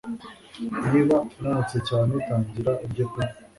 [0.91, 3.21] niba unanutse cyane tangira urye pe